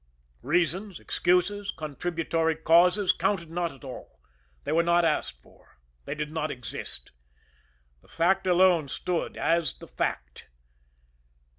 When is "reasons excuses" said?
0.41-1.69